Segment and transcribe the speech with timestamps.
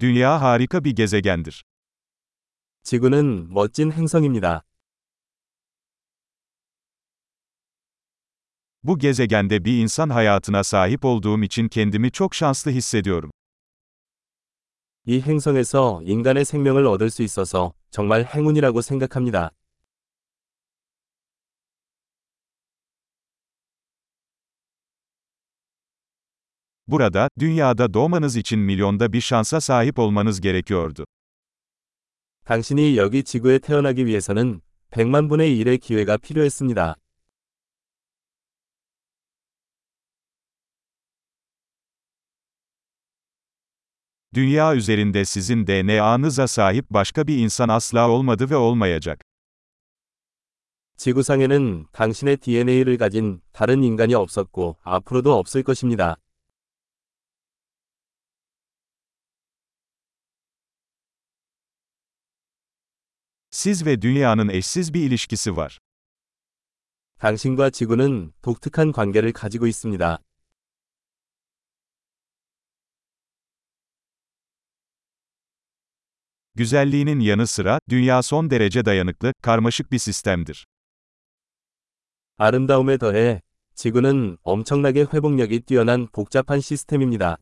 [0.00, 1.64] Dünya harika bir gezegendir.
[2.82, 4.62] 지구는 멋진 행성입니다.
[8.82, 13.30] Bu gezegende bir insan hayatına sahip olduğum için kendimi çok şanslı hissediyorum.
[15.06, 19.50] 이 행성에서 인간의 생명을 얻을 수 있어서 정말 행운이라고 생각합니다.
[26.87, 31.05] Burada, dünyada doğmanız için milyonda bir şansa sahip olmanız gerekiyordu.
[32.45, 34.61] 당신이 여기 지구에 태어나기 위해서는
[34.91, 36.95] 100만 분의 1의 기회가 필요했습니다.
[44.33, 49.21] Dünya üzerinde sizin DNA'nıza sahip başka bir insan asla olmadı ve olmayacak.
[50.97, 56.17] 지구상에는 당신의 DNA를 가진 다른 인간이 없었고 앞으로도 없을 것입니다.
[63.55, 65.79] Siz ve dünyanın eşsiz bir ilişkisi var.
[67.19, 70.19] 당신과 지구는 독특한 관계를 가지고 있습니다.
[76.55, 80.65] Güzelliğinin yanı sıra, dünya son derece dayanıklı, karmaşık bir sistemdir.
[82.37, 83.41] 아름다움에 더해
[83.75, 87.37] 지구는 엄청나게 회복력이 뛰어난 복잡한 시스템입니다.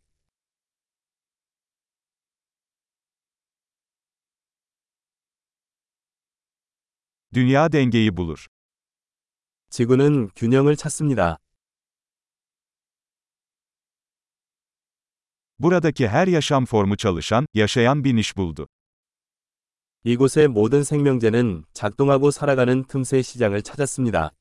[7.33, 8.47] Dünya dengeyi bulur.
[9.69, 11.37] 지구는 균형을 찾습니다.
[15.59, 18.67] Buradaki her yaşam formu çalışan, yaşayan bir niş buldu.
[20.03, 24.31] 이곳의 모든 생명체는 작동하고 살아가는 틈새 시장을 찾았습니다.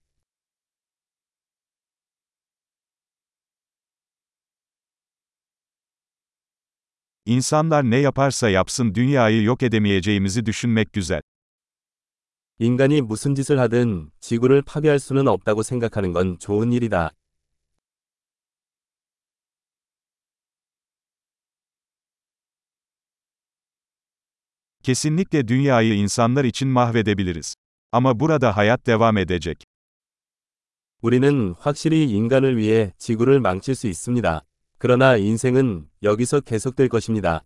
[7.26, 11.22] İnsanlar ne yaparsa yapsın dünyayı yok edemeyeceğimizi düşünmek güzel.
[12.63, 17.11] 인간이 무슨 짓을 하든 지구를 파괴할 수는 없다고 생각하는 건 좋은 일이다.
[24.81, 27.55] Kesinlikle dünyayı insanlar için mahvedebiliriz.
[27.91, 29.65] Ama burada hayat devam edecek.
[31.01, 34.41] 우리는 확실히 인간을 위해 지구를 망칠 수 있습니다.
[34.77, 37.43] 그러나 인생은 여기서 계속될 것입니다.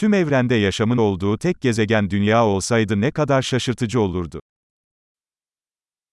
[0.00, 4.40] Tüm evrende yaşamın olduğu tek gezegen dünya olsaydı ne kadar şaşırtıcı olurdu.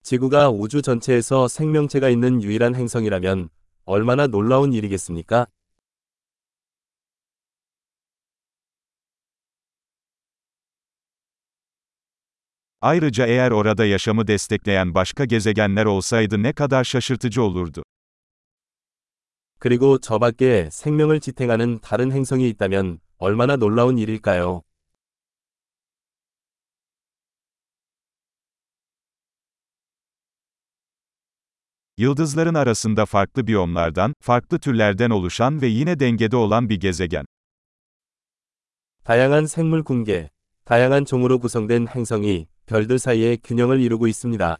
[0.03, 3.49] 지구가 우주 전체에서 생명체가 있는 유일한 행성이라면
[3.85, 5.47] 얼마나 놀라운 일이겠습니까?
[12.81, 17.83] Ayrıca eğer orada yaşamı destekleyen başka gezegenler olsaydı ne kadar şaşırtıcı olurdu.
[19.59, 24.61] 그리고 저 밖에 생명을 지탱하는 다른 행성이 있다면 얼마나 놀라운 일일까요?
[31.97, 37.25] Yıldızların arasında farklı biyomlardan, farklı türlerden oluşan ve yine dengede olan bir gezegen.
[39.03, 40.29] 다양한 생물 군계,
[40.65, 44.57] 다양한 종으로 구성된 행성이 별들 사이에 균형을 이루고 있습니다.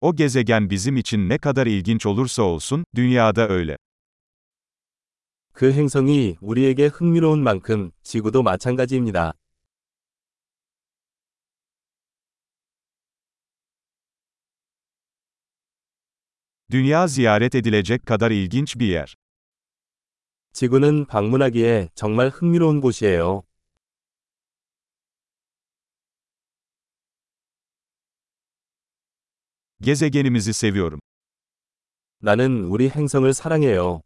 [0.00, 3.76] O gezegen bizim için ne kadar ilginç olursa olsun, dünyada öyle.
[5.54, 9.34] 그 행성이 우리에게 흥미로운 만큼 지구도 마찬가지입니다.
[16.70, 19.14] Dünya ziyaret edilecek kadar ilginç bir yer.
[20.52, 23.42] 지구는 방문하기에 정말 흥미로운 곳이에요.
[29.89, 30.99] Gezegenimizi seviyorum.
[32.21, 34.01] 나는 우리 행성을 사랑해요.